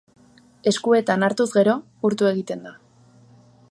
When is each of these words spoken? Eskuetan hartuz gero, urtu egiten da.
Eskuetan 0.71 1.27
hartuz 1.29 1.47
gero, 1.59 1.77
urtu 2.11 2.33
egiten 2.35 2.69
da. 2.69 2.77